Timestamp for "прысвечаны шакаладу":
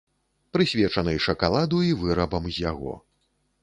0.57-1.85